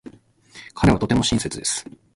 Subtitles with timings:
[0.73, 1.85] 彼はとても親切です。